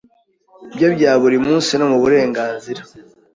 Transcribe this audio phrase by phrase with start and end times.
[0.75, 2.81] bye bya buri munsi no mu burenganzira